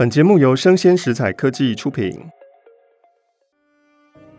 [0.00, 2.18] 本节目由生鲜食材科技出品。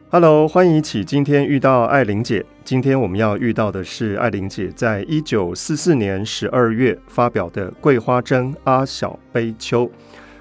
[0.10, 2.44] Hello，欢迎一起今天遇到艾玲姐。
[2.64, 9.86] 今天我们要遇到的是艾玲姐在一九四四年十二月发表的《桂花蒸阿小悲秋》。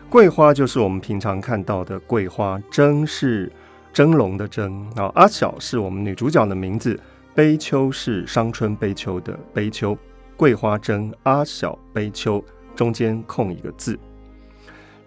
[0.08, 3.52] 桂花就是我们平常看到的桂花，蒸是
[3.92, 5.12] 蒸笼的蒸啊。
[5.14, 6.98] 阿小是我们女主角的名字，
[7.34, 9.94] 悲秋是伤春悲秋的悲秋。
[10.38, 12.42] 桂花蒸阿小悲秋，
[12.74, 13.98] 中间空一个字。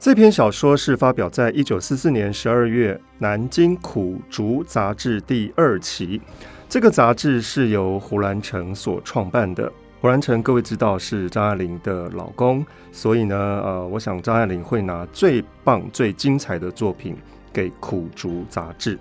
[0.04, 6.20] 这篇小说是发表在一九四四年十二月《南京苦竹》杂志第二期。
[6.68, 9.72] 这个杂志是由胡兰成所创办的。
[10.02, 17.16] 胡兰成，各位知道是张爱玲的老公，所以呢，呃，我想张爱玲会拿最棒、最精彩的作品
[17.54, 18.98] 给《苦竹》杂志。《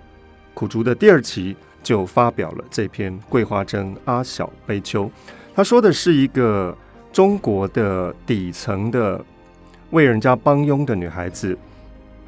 [0.53, 5.03] 苦竹》的第二期就发表了这篇《桂花蒸阿小悲秋》。
[5.53, 6.73] 他说的是一个
[7.11, 9.21] 中国的底层的。
[9.93, 11.55] 为人家帮佣的女孩子，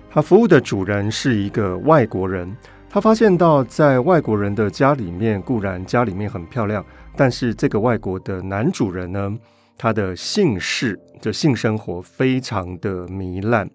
[0.09, 2.55] 她服务的主人是一个外国人。
[2.87, 6.85] 她发现到，在外国人的家里面，固然家里面很漂亮，
[7.15, 9.37] 但是这个外国的男主人呢，
[9.77, 13.69] 他的性事，这性生活非常的糜烂。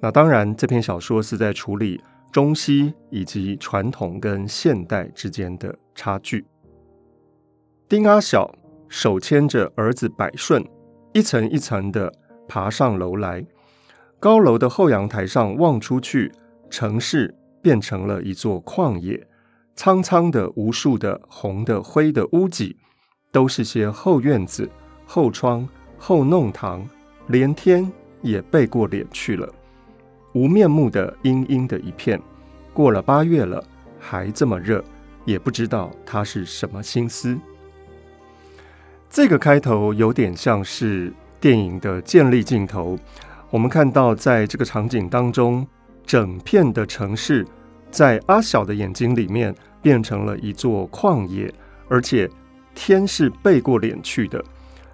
[0.00, 6.46] 那当然，这篇小说是在处理中西以及传统跟现代之间的差距。
[7.88, 8.50] 丁阿小
[8.88, 10.64] 手牵着儿子百顺，
[11.12, 12.10] 一层一层的。
[12.52, 13.42] 爬上楼来，
[14.20, 16.30] 高楼的后阳台上望出去，
[16.68, 19.26] 城市变成了一座旷野。
[19.74, 22.76] 苍苍的无数的红的灰的屋脊，
[23.30, 24.68] 都是些后院子、
[25.06, 26.86] 后窗、后弄堂，
[27.28, 29.48] 连天也背过脸去了，
[30.34, 32.20] 无面目的阴阴的一片。
[32.74, 33.64] 过了八月了，
[33.98, 34.84] 还这么热，
[35.24, 37.34] 也不知道他是什么心思。
[39.08, 41.10] 这个开头有点像是。
[41.42, 42.96] 电影的建立镜头，
[43.50, 45.66] 我们看到，在这个场景当中，
[46.06, 47.44] 整片的城市
[47.90, 51.52] 在阿小的眼睛里面变成了一座旷野，
[51.88, 52.30] 而且
[52.76, 54.40] 天是背过脸去的。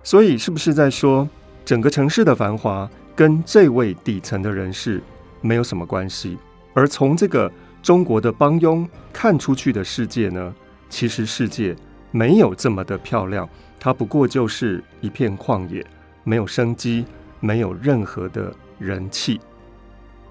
[0.02, 1.28] 所以，是不是在说
[1.66, 5.02] 整个城市的繁华跟这位底层的人士
[5.42, 6.38] 没有什么关系？
[6.72, 7.52] 而从这个
[7.82, 10.54] 中国的帮佣看出去的世界呢？
[10.88, 11.76] 其实世界
[12.10, 13.46] 没有这么的漂亮，
[13.78, 15.84] 它不过就是一片旷野。
[16.28, 17.06] 没有生机，
[17.40, 19.40] 没有任何的人气，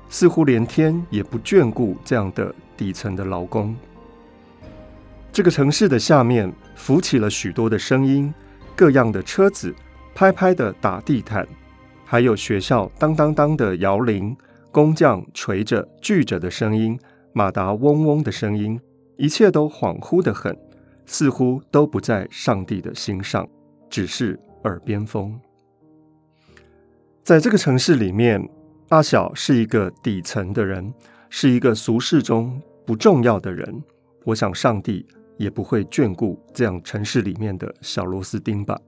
[0.09, 3.75] 似乎连天也不眷顾这样的底层的劳工。
[5.31, 8.31] 这个城市的下面浮起了许多的声音，
[8.75, 9.74] 各样的车子
[10.13, 11.47] 拍拍的打地毯，
[12.06, 14.38] 还有学校当当当的摇铃，
[14.72, 17.00] 工匠锤着锯着的声音，
[17.34, 18.80] 马达嗡嗡的声音，
[19.18, 20.56] 一切都恍惚得很，
[21.07, 23.50] 似乎都不在上帝的心上，
[23.90, 25.40] 只是耳边风。
[27.28, 28.42] 在这个城市里面，
[28.88, 30.94] 阿小是一个底层的人，
[31.30, 33.84] 是一个俗世中不重要的人。
[34.24, 35.06] 我想上帝
[35.36, 38.80] 也不会眷顾这样城市里面的小螺丝钉吧。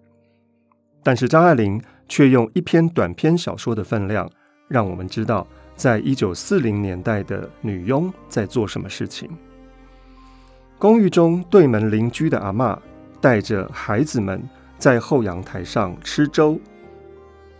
[1.03, 4.25] 但是张爱玲却用一篇短篇小说的分量，
[4.69, 5.45] 让我们知道，
[5.75, 9.29] 在一九四零年代的女佣在做什么事情。
[10.77, 12.79] 公寓中对门邻居的阿嬷
[13.19, 14.41] 带着孩子们
[14.77, 16.57] 在后阳台上吃粥。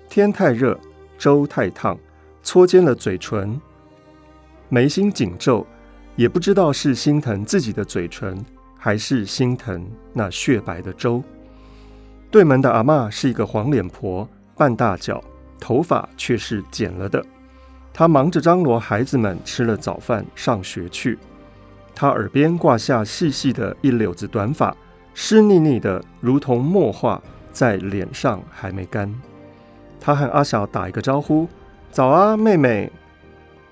[0.10, 0.78] 天太热，
[1.20, 1.96] 粥太烫，
[2.42, 3.62] 搓尖了嘴唇，
[4.68, 5.66] 眉心紧皱，
[6.16, 8.44] 也不知道是心疼自己的嘴唇，
[8.76, 11.24] 还是心疼那雪白的粥。
[12.32, 14.28] 对门的阿嬷是一个黄脸婆，
[14.58, 15.24] 半大脚，
[15.60, 17.24] 头发却是剪了的。
[17.94, 21.20] 她忙着张罗孩子们吃了早饭上学去。
[21.94, 24.76] 她耳边挂下细细的一绺子短发，
[25.14, 27.22] 湿腻腻的，如同墨画，
[27.52, 29.14] 在脸上还没干。
[30.00, 31.48] 他和阿小打一个招呼
[31.92, 32.92] ：“早啊，妹妹。”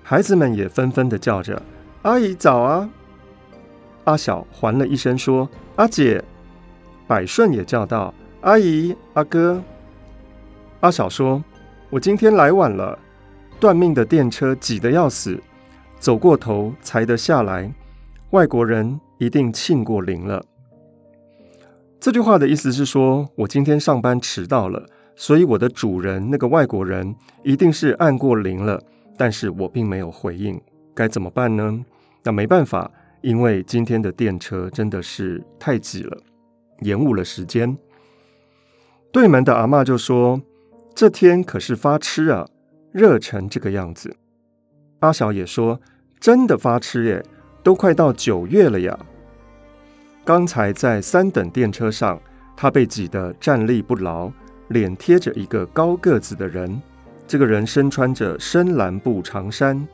[0.02, 1.60] 孩子们也纷纷的叫着
[2.02, 2.88] ：“阿姨早啊。”
[4.04, 6.24] 阿小还了一声说：“阿姐。”
[7.06, 8.12] 百顺也叫道
[8.42, 9.62] ：“阿姨，阿哥。”
[10.80, 11.42] 阿小说
[11.90, 12.98] ：“我今天来晚了，
[13.58, 15.42] 断命的电车挤得要死，
[15.98, 17.72] 走过头才得下来。
[18.30, 20.44] 外国人一定庆过龄了。”
[22.00, 24.86] 这句话的意思是说，我今天上班迟到了。
[25.20, 27.12] 所以我的主人那个外国人
[27.42, 28.80] 一定是按过铃了，
[29.16, 30.58] 但是我并没有回应，
[30.94, 31.84] 该怎么办呢？
[32.22, 32.88] 那没办法，
[33.20, 36.16] 因为今天的电车真的是太挤了，
[36.82, 37.76] 延误了时间。
[39.10, 40.40] 对门的阿嬷就说
[40.94, 42.46] ：“这天可是发痴啊，
[42.92, 44.14] 热成这个样子。”
[45.00, 45.80] 阿小也说
[46.20, 47.24] ：“真的发痴耶，
[47.64, 48.96] 都快到九月了呀。”
[50.24, 52.20] 刚才在三等电车上，
[52.56, 54.30] 他被挤得站立不牢。
[54.68, 56.80] 脸贴着一个高个子的人，
[57.26, 59.86] 这个人身穿着深蓝布长衫，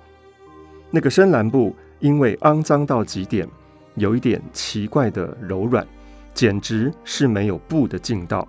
[0.91, 3.49] 那个深蓝布因为肮脏到极点，
[3.94, 5.87] 有一点奇怪的柔软，
[6.32, 8.47] 简直是没有布的劲道。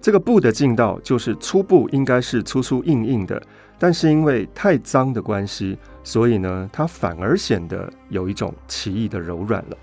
[0.00, 3.42] 这个布的劲道就是粗布，应该是粗粗硬硬的，
[3.78, 9.76] 但是因为太脏的关系，所以呢，它反而显得有一种奇异的柔软了。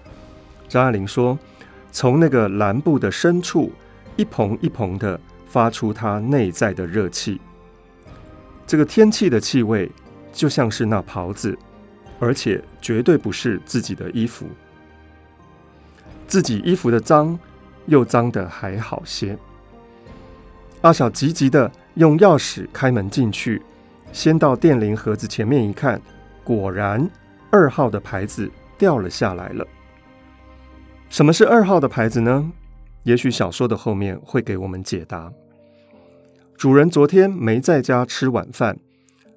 [0.68, 1.38] 张爱玲说
[1.92, 3.72] ：“从那个蓝布的深处，
[4.16, 5.20] 一蓬一蓬的
[5.50, 7.40] 发出它内在的热气。
[8.66, 9.90] 这个天气的气味，
[10.34, 11.58] 就像是那袍子，
[12.20, 14.46] 而且绝对不是自己的衣服。
[16.28, 17.38] 自己衣服的脏，
[17.86, 19.38] 又脏的还好些。”
[20.82, 23.62] 阿小急急的用钥匙开门进去，
[24.12, 26.00] 先到电铃盒子前面一看，
[26.44, 27.10] 果然
[27.50, 29.66] 二号的牌子掉了下来了。
[31.10, 32.52] 什么是二号的牌子呢？
[33.08, 35.32] 也许小说的后面会给我们解答。
[36.58, 38.78] 主人昨天没在家吃晚饭，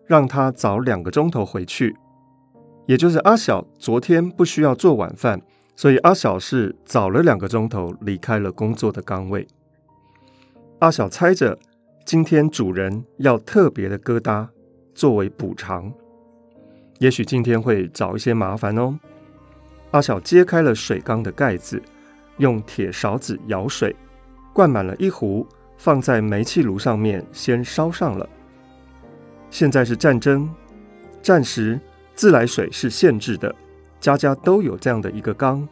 [0.06, 1.94] 让他早两个钟头回去，
[2.86, 5.40] 也就是阿小昨天不需要做晚饭，
[5.76, 9.46] 所以阿小是早了两个钟头离开了工作的岗位。
[10.80, 11.56] 阿小猜着，
[12.04, 14.48] 今天主人要特别的疙瘩
[14.96, 15.92] 作为补偿，
[16.98, 18.98] 也许今天会找一些麻烦哦。
[19.92, 21.80] 阿小揭开了水缸的盖子，
[22.40, 23.94] 用铁勺子舀水，
[24.52, 25.46] 灌满了一壶，
[25.78, 28.28] 放在煤气炉上面先烧上了。
[29.48, 30.52] 现在是战争，
[31.22, 31.78] 战时
[32.16, 33.54] 自来水是限制的，
[34.00, 35.68] 家家都有这样的一个缸，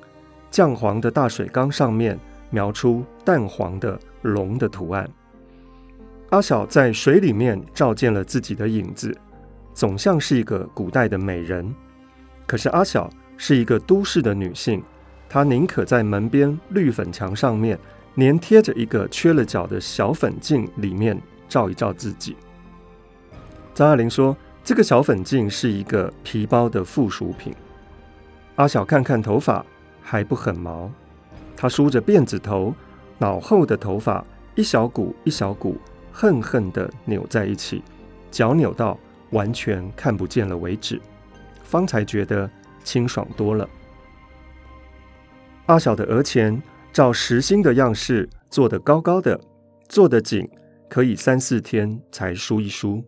[0.48, 2.16] 酱黄的大水缸上面
[2.50, 3.98] 描出淡黄的。
[4.22, 5.08] 龙的图案，
[6.30, 9.16] 阿小在水里面照见了自己的影子，
[9.72, 11.72] 总像是一个古代的美人。
[12.48, 14.82] 可是阿小是一个都市的女性，
[15.28, 17.78] 他宁可在门边绿粉墙上面
[18.16, 22.36] 粘贴着一个缺了角的小粉镜，里面照一照自己。
[23.74, 27.54] 张爱玲说，这个小粉镜是一个皮包的附属品。
[28.56, 29.64] 阿小看看头发，
[30.02, 30.90] 还不很毛，
[31.56, 32.74] 他梳着辫子头。
[33.20, 34.24] 脑后的头发
[34.54, 35.76] 一小股一小股
[36.12, 37.82] 恨恨地扭在一起，
[38.30, 38.96] 脚扭到
[39.30, 41.00] 完全看不见了为止，
[41.64, 42.48] 方才觉得
[42.84, 43.68] 清爽多了。
[45.68, 46.62] 阿小的额前
[46.92, 49.40] 照实心的样式做得高高的，
[49.88, 50.46] 做得紧，
[50.90, 53.02] 可以三四天才梳一梳。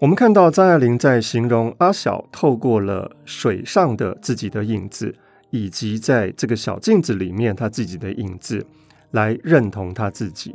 [0.00, 5.14] 我们看到张爱玲在形容阿小透过了水上的自己的影子。
[5.50, 8.66] 以及在这个小镜子里面，他自己的影子
[9.12, 10.54] 来认同他自己。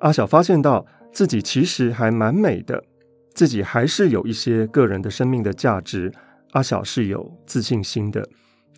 [0.00, 2.82] 阿小发现到自己其实还蛮美的，
[3.32, 6.12] 自己还是有一些个人的生命的价值。
[6.50, 8.28] 阿小是有自信心的，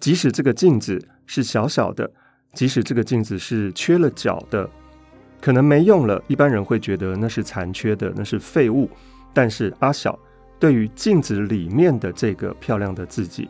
[0.00, 2.10] 即使这个镜子是小小的，
[2.52, 4.68] 即使这个镜子是缺了角的，
[5.40, 8.88] 可能没用了，一般人会觉得那是残缺的，那是废物。
[9.32, 10.18] 但是阿小
[10.58, 13.48] 对于镜子里面的这个漂亮的自己。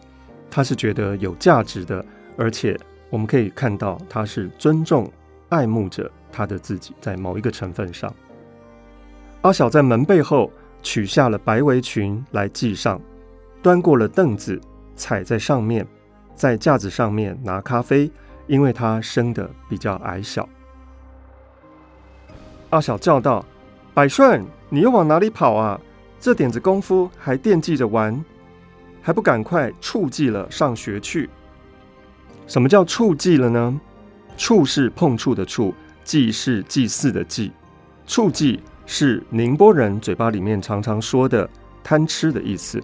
[0.51, 2.05] 他是觉得有价值的，
[2.37, 2.79] 而且
[3.11, 5.11] 我们可以看到，他是尊重、
[5.49, 8.13] 爱慕着他的自己，在某一个成分上。
[9.43, 10.51] 阿小在门背后
[10.83, 13.01] 取下了白围裙来系上，
[13.63, 14.59] 端过了凳子，
[14.97, 15.87] 踩在上面，
[16.37, 18.09] 在架子上面拿咖啡，
[18.47, 20.49] 因为他生得比较矮小。
[22.71, 23.45] 阿小叫道
[23.95, 25.81] ：“百顺，你又往哪里跑啊？
[26.21, 28.23] 这点子功夫还惦记着玩？”
[29.03, 31.31] 还不赶快触祭了，上学去。
[32.49, 33.81] 什么叫触祭了呢？
[34.37, 37.53] 触是碰触的触，祭是祭祀的祭。
[38.05, 41.49] 触祭是宁波人嘴巴里面常常说的
[41.85, 42.83] 贪吃的意思。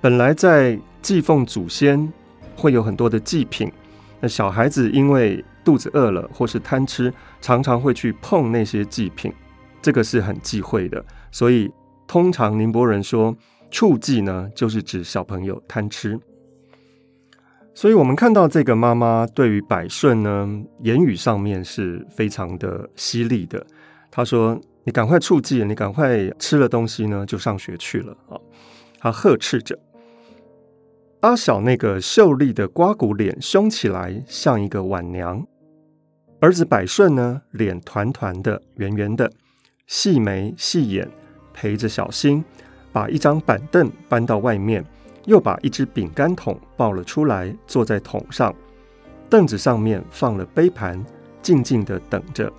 [0.00, 2.12] 本来在祭奉祖先
[2.58, 3.72] 会有很多的祭品，
[4.20, 7.10] 那小孩子因为肚子饿了或是贪吃，
[7.40, 9.32] 常常会去碰那些祭品，
[9.80, 11.02] 这个是很忌讳的。
[11.30, 11.70] 所以
[12.06, 13.34] 通常宁波人说。
[13.70, 16.18] 触祭呢，就是指小朋友贪吃，
[17.74, 23.66] 所以我们看到这个妈妈对于百顺呢，言语上面是非常的犀利的。
[24.10, 28.40] 她说：“你赶快触祭，你赶快吃了东西呢，就上学去了啊！”
[28.98, 29.78] 她呵斥着
[31.20, 35.44] 阿小那个秀丽的瓜骨脸，凶起来像一个晚娘；
[36.38, 39.28] 儿子百顺呢，脸团团的、圆圆的，
[39.88, 41.10] 细眉细眼，
[41.52, 42.44] 陪着小新。
[42.92, 44.84] 把一张板凳搬到外面，
[45.26, 48.54] 又把一只饼干桶抱了出来，坐在桶上。
[49.28, 51.04] 凳子上面放了杯盘，
[51.42, 52.50] 静静的等着。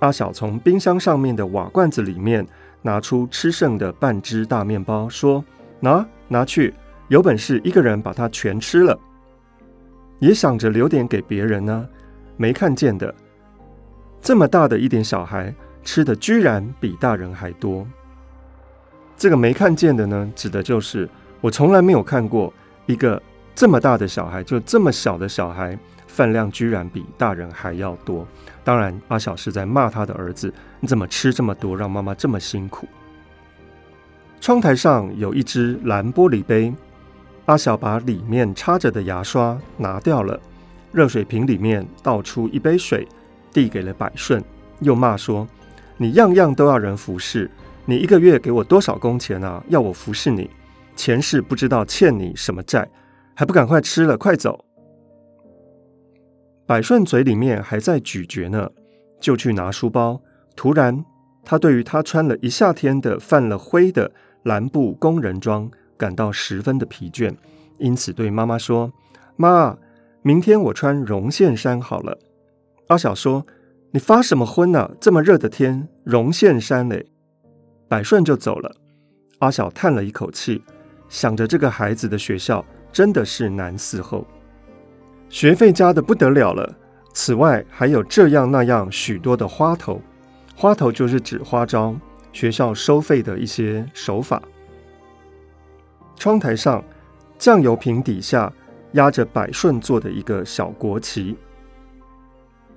[0.00, 2.46] 阿小从冰箱上面的瓦罐子里面
[2.82, 5.42] 拿出吃剩的半只大面包，说
[5.80, 6.72] ：“拿，拿去，
[7.12, 8.98] 有本事一个人把它全吃了。
[10.18, 11.86] 也想着留点给别人呢，
[12.38, 13.14] 没看见的。
[14.22, 15.54] 这么大的一点小孩，
[15.84, 17.86] 吃的居然比大人还多。
[19.14, 21.06] 这个没看见的呢，指的就是
[21.42, 22.50] 我从来没有看过
[22.86, 23.22] 一个
[23.54, 28.26] 这么大的小孩，就这么小的小孩，饭量居然比大人还要多。
[28.64, 30.50] 当然，阿小是在骂他的儿子
[30.80, 32.88] ：“你怎么吃这么多，让妈妈这么辛苦？”
[34.40, 36.72] 窗台上有一只蓝玻璃杯，
[37.46, 40.38] 阿小把里面插着的牙刷拿掉了，
[40.92, 43.06] 热水瓶里面倒出一杯水，
[43.52, 44.42] 递给了百顺，
[44.80, 45.46] 又骂说
[45.98, 47.50] ：“你样样都要人服侍，
[47.84, 49.62] 你一个月给我多少工钱啊？
[49.68, 50.48] 要我服侍你？
[50.94, 52.88] 前世不知道欠你什么债，
[53.34, 54.64] 还不赶快吃了，快走！”
[56.64, 58.70] 百顺嘴里面还在咀嚼呢，
[59.20, 60.20] 就去拿书包。
[60.54, 61.04] 突然，
[61.44, 64.12] 他对于他穿了一夏天的泛了灰的
[64.44, 65.68] 蓝布工人装
[66.02, 67.32] 感到十分的疲倦，
[67.78, 68.92] 因此对妈妈说
[69.38, 69.78] ：“妈，
[70.22, 72.18] 明天我穿绒线衫好了。”
[72.90, 73.46] 阿小说
[73.94, 74.90] ：“你发什么昏呢？
[75.00, 77.06] 这么热的天，绒线衫嘞！”
[77.86, 78.74] 百顺就走了。
[79.38, 80.60] 阿小叹了一口气，
[81.08, 84.26] 想着这个孩子的学校真的是难伺候。
[85.28, 86.74] 学费加的不得了了，
[87.14, 90.02] 此外还有这样那样许多的花头，
[90.56, 91.94] 花头就是指花招，
[92.32, 94.42] 学校收费的一些手法。
[96.22, 96.80] 窗台上
[97.36, 98.52] 酱油瓶底下
[98.92, 101.36] 压着百顺做的一个小国旗，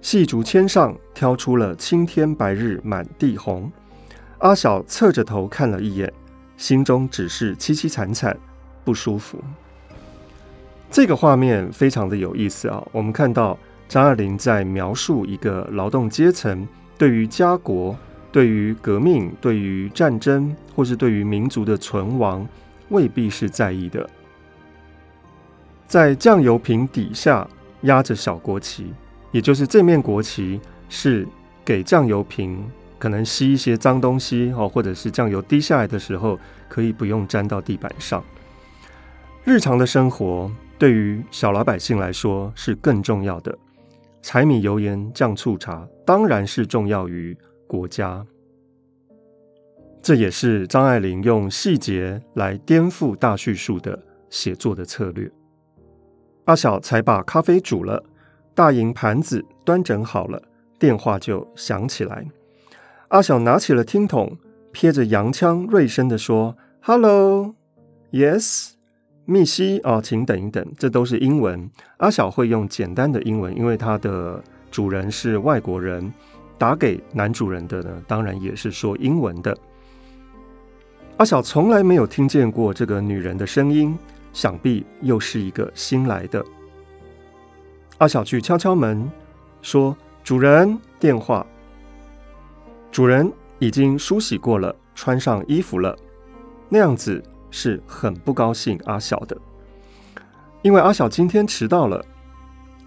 [0.02, 3.72] 细竹签上挑出了青天白日满地红。
[4.40, 6.12] 阿小侧着头看了一眼，
[6.58, 8.36] 心中只是凄凄惨惨，
[8.84, 9.40] 不舒服。
[10.90, 12.84] 这个画面非常的有意思啊！
[12.92, 13.56] 我们看到
[13.88, 17.96] 张爱玲在描述一个劳动阶层对于家国、
[18.32, 22.44] 对于革命、对于战争，或是对于民族的存亡，
[22.90, 24.10] 未必是在意的。
[25.88, 27.48] 在酱油瓶底下
[27.82, 28.94] 压着小国旗，
[29.32, 31.28] 也就是这面国旗是
[31.64, 32.64] 给酱油瓶
[32.98, 38.24] 可能吸一些脏东西哦，或者是酱油滴下来的时候，可以不用沾到地板上。
[39.44, 40.52] 日常的生活。
[40.78, 43.58] 对于小老百姓来说是更重要的，
[44.22, 48.26] 柴米油盐酱醋茶当然是重要于国家。
[50.06, 55.32] 这也是张爱玲用细节来颠覆大叙述的写作的策略。
[56.44, 58.04] 阿小才把咖啡煮了，
[58.54, 60.40] 大银盘子端整好了，
[60.78, 62.24] 电话就响起来。
[63.08, 64.38] 阿小拿起了听筒，
[64.72, 68.74] 撇着洋腔，锐声地说：“Hello，Yes。”
[69.26, 71.68] 密西啊，请等一等，这都是英文。
[71.98, 76.14] 阿小会用简单的英文，因为他的主人是外国人，
[76.60, 79.58] 打给男主人的呢，当然也是说英文的。
[81.18, 83.98] 阿小从来没有听见过这个女人的声音，
[84.34, 86.44] 想必又是一个新来的。
[88.00, 89.10] 阿小去敲敲门，
[89.62, 91.46] 说：“主人，电话。”
[92.92, 95.98] 主人已经梳洗过了，穿上衣服了，
[96.70, 97.24] 那样子。
[97.52, 99.38] 是很不高兴阿小的，
[100.62, 102.04] 因为阿小今天迟到了。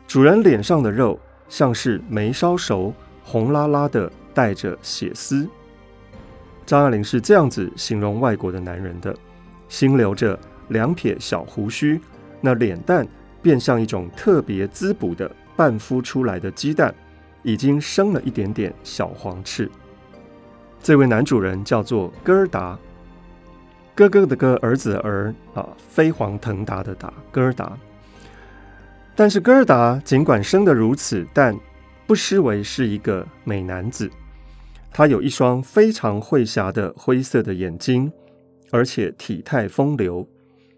[0.06, 1.18] 主人脸上的肉
[1.48, 2.92] 像是没烧熟，
[3.24, 5.48] 红辣辣的，带着血丝。
[6.68, 9.16] 张爱玲是这样子形容外国的男人的：
[9.70, 11.98] 心留着两撇小胡须，
[12.42, 13.08] 那脸蛋
[13.40, 16.94] 便像一种特别滋补的半孵出来的鸡蛋，
[17.42, 19.66] 已经生了一点点小黄翅。
[20.82, 22.78] 这位男主人叫做哥儿达。
[23.94, 27.72] 哥哥的哥，儿子的儿啊，飞黄腾达的达，哥儿达。
[29.16, 31.58] 但是哥儿达尽管生得如此，但
[32.06, 34.10] 不失为是一个美男子。
[34.90, 38.12] 他有一双非常慧狭的灰色的眼睛，
[38.70, 40.26] 而且体态风流。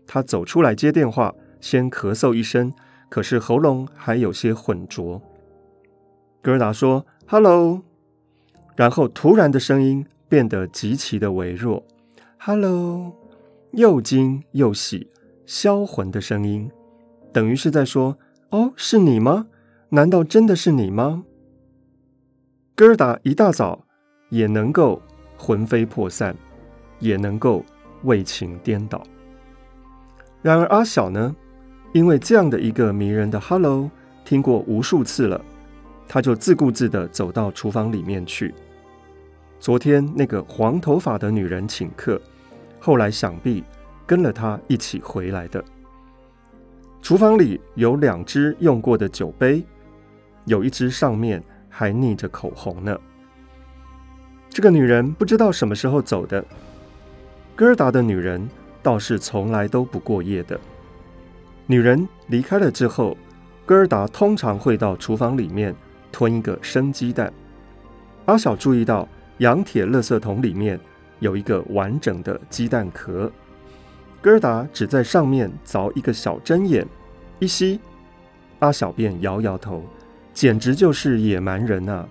[0.06, 2.72] 他走出来接电话，先咳嗽一声，
[3.08, 5.22] 可是喉咙还有些浑浊。
[6.42, 7.82] 哥儿达说：“Hello。”
[8.76, 11.84] 然后突然的声音变得极其的微弱。
[12.38, 13.14] Hello，
[13.72, 15.10] 又惊又喜，
[15.46, 16.70] 销魂的声音，
[17.32, 18.18] 等于是在说
[18.50, 19.46] ：“哦，是你吗？
[19.90, 21.24] 难道真的是你吗？”
[22.74, 23.84] 哥儿达一大早
[24.30, 25.00] 也能够
[25.36, 26.34] 魂飞魄散，
[26.98, 27.62] 也能够
[28.04, 29.02] 为情颠倒。
[30.40, 31.36] 然而阿小呢，
[31.92, 33.90] 因为这样的一个迷人的 “Hello”
[34.24, 35.38] 听过无数次了，
[36.08, 38.54] 他就自顾自地走到厨房里面去。
[39.58, 42.18] 昨天那个黄头发的女人请客，
[42.78, 43.62] 后来想必
[44.06, 45.62] 跟了他一起回来的。
[47.02, 49.62] 厨房里有两只用过的酒杯，
[50.44, 52.98] 有一只上面还腻着口红呢。
[54.50, 56.44] 这个女人不知道什么时候走的。
[57.56, 58.46] 哥儿达的女人
[58.82, 60.60] 倒是从来都不过夜的。
[61.66, 63.16] 女人离开了之后，
[63.64, 65.74] 哥儿达通常会到厨房里面
[66.12, 67.32] 吞一个生鸡蛋。
[68.26, 69.08] 阿小注意到。
[69.40, 70.78] 羊铁垃圾桶里面
[71.18, 73.32] 有一个完整的鸡蛋壳。
[74.20, 76.86] 哥儿达只在上面凿一个小针眼，
[77.38, 77.80] 一吸，
[78.58, 79.82] 阿小便摇摇头，
[80.34, 82.06] 简直就是野蛮人、啊！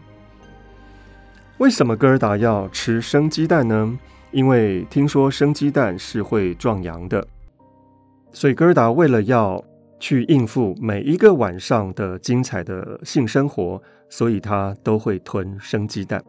[1.60, 4.00] 为什么哥儿达要吃生鸡蛋呢？
[4.32, 7.26] 因为听说生鸡蛋是会壮阳的，
[8.32, 9.64] 所以哥儿达为了要
[10.00, 16.24] 去应付每一个晚上的精彩的性生活，所以他都会吞生鸡蛋。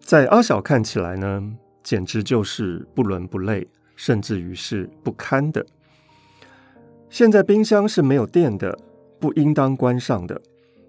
[0.00, 1.42] 在阿小看起来呢，
[1.82, 3.66] 简直就是不伦不类。
[3.98, 5.66] 甚至于是不堪的。
[7.10, 8.78] 现在冰箱是没有电的，
[9.18, 10.40] 不应当关上的。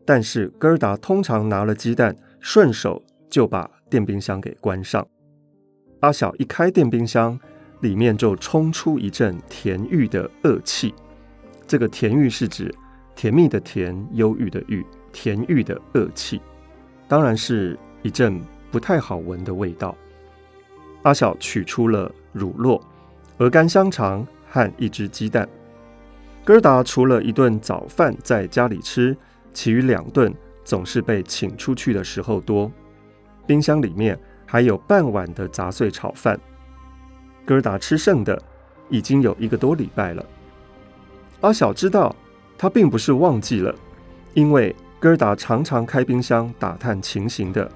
[0.06, 5.06] 但是哥儿达通常拿了鸡蛋，顺手就把电冰箱给关上。
[6.02, 7.40] 阿小一开电冰箱，
[7.82, 10.94] 里面就冲出一阵甜郁的恶气。
[11.68, 12.74] 这个甜郁是指
[13.16, 16.42] 甜蜜的甜，忧郁的郁，甜郁的恶气，
[17.08, 18.42] 当然是一阵
[18.72, 19.96] 不太好闻的味道。
[21.04, 22.82] 阿小取出了乳酪。
[23.38, 25.48] 鹅肝香肠和一只鸡蛋。
[26.44, 29.16] 哥儿达除了一顿早饭在家里吃，
[29.54, 30.34] 其余两顿
[30.70, 32.72] 总是被请出去的时候多。
[33.48, 36.40] 冰箱里面还有半碗的杂碎炒饭。
[37.44, 38.40] 哥儿达吃剩的
[38.88, 40.24] 已经有一个多礼拜了。
[41.42, 42.16] 阿小知道
[42.56, 43.74] 他并不是忘记了，
[44.36, 47.68] 因为哥儿达常常开冰箱打探情形的。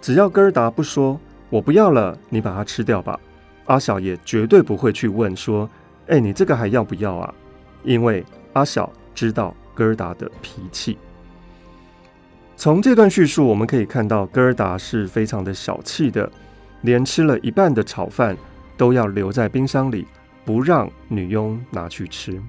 [0.00, 3.18] 只要哥儿达不说“我不要了”，你把它吃掉吧。
[3.64, 5.68] 阿小也绝对不会去问说
[6.06, 7.34] ：“哎，你这个还要不要啊？”
[7.82, 10.96] 因为阿小知道哥儿达的脾气。
[12.58, 16.28] 从这段叙述我们可以看到，哥儿达是非常的小气的，
[16.80, 18.36] 连吃了一半的炒饭
[18.76, 20.04] 都要留在冰箱里，
[20.44, 22.42] 不让女佣拿去吃。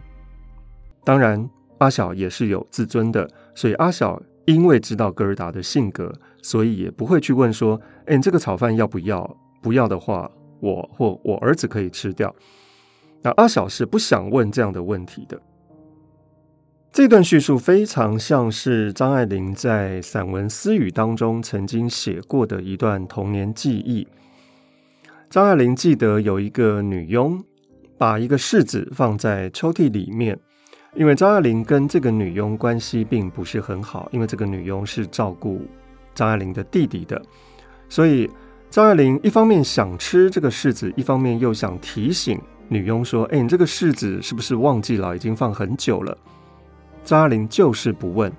[1.03, 1.47] 当然，
[1.77, 6.11] 阿小也是有自尊的，所以阿小因为知道哥儿达的性格，
[6.41, 9.37] 所以也不会去问说：“哎，你这个炒饭要不要？
[9.61, 10.27] 不要的话。”
[10.59, 12.35] 我或我儿子可以吃掉。
[13.21, 15.39] 那阿小是不想问这样的问题的。
[16.91, 24.07] 这段叙述非常像是张爱玲在散文《私语》当中曾经写过的一段童年记忆。
[25.29, 27.41] 张爱玲记得有一个女佣
[27.97, 30.37] 把一个柿子放在抽屉里面，
[30.95, 35.61] 因为张爱玲跟这个女佣关系并不是很好，因为这个女佣是照顾
[36.15, 37.21] 张爱玲的弟弟的，
[37.87, 38.29] 所以。
[38.71, 45.15] 张爱玲一方面想吃这个柿子，一方面又想提醒女佣说：“哎，你这个柿子是不是忘记了？
[45.15, 46.15] 已经放很久了。”
[47.09, 48.31] 张爱玲就是不问，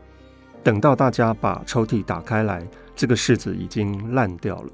[0.62, 4.68] 等到大家把抽屉打开来，这个柿子已经烂掉了。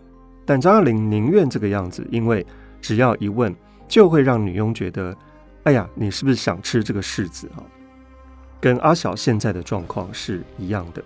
[0.45, 2.47] 但张爱玲宁愿这个样子，因为
[2.83, 3.57] 只要一问，
[3.89, 5.17] 就会让女佣觉得
[5.65, 7.65] ：“哎呀，你是不是想吃这个柿子啊？”
[8.61, 11.03] 跟阿小现在的状况是一样的。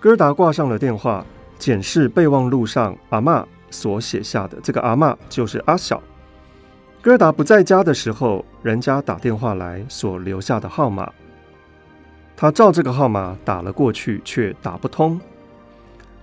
[0.00, 1.22] 哥儿达挂上了电话。
[1.58, 6.02] 检视备忘录上阿嬷所写下的，这个阿嬷就是阿小。
[7.00, 11.10] 哥儿达不在家的时候，人家打电话来所留下的号码，
[12.36, 15.18] 他照这个号码打了过去，却打不通。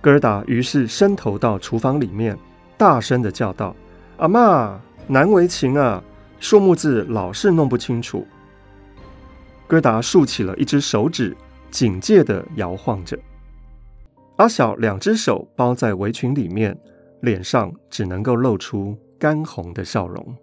[0.00, 2.38] 哥儿达于是伸头到厨房里面，
[2.76, 3.74] 大声的叫道
[4.18, 4.74] ：“阿嬷，
[5.08, 6.02] 难为情啊，
[6.38, 8.24] 数目字老是弄不清楚。”
[9.66, 11.36] 哥儿达竖起了一只手指，
[11.70, 13.18] 警戒的摇晃着。
[14.36, 16.78] 阿小两只手包在围裙里面，
[17.22, 20.36] 脸上只能够露出干红的笑容。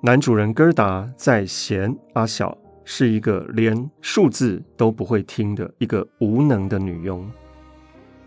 [0.00, 7.28] 男主人哥儿达在嫌阿小是一个连数字都不会听的一个无能的女佣。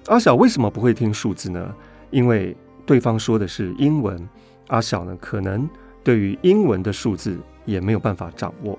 [0.07, 1.75] 阿小为什么不会听数字呢？
[2.11, 4.27] 因为对方说的是英文，
[4.67, 5.69] 阿小呢可能
[6.03, 8.77] 对于英文的数字也没有办法掌握。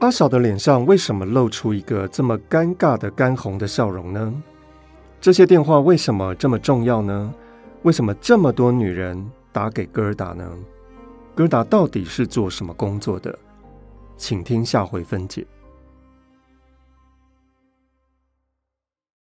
[0.00, 4.42] 阿小的脸上为什么露出一个这么尴尬的干红的笑容呢？
[5.20, 7.34] 这些电话为什么这么重要呢？
[7.82, 10.50] 为什么这么多女人打给哥儿达呢？
[11.34, 13.38] 哥儿达到底是做什么工作的？
[14.16, 15.46] 请听下回分解。